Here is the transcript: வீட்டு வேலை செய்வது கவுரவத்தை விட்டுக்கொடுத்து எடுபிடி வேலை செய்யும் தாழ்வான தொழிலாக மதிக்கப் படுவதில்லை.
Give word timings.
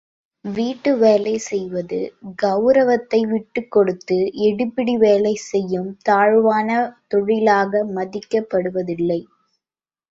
வீட்டு 0.45 0.91
வேலை 0.97 1.33
செய்வது 1.47 1.99
கவுரவத்தை 2.41 3.19
விட்டுக்கொடுத்து 3.27 4.17
எடுபிடி 4.47 4.95
வேலை 4.97 5.35
செய்யும் 5.43 5.91
தாழ்வான 6.01 6.69
தொழிலாக 7.07 7.83
மதிக்கப் 7.95 8.49
படுவதில்லை. 8.51 9.21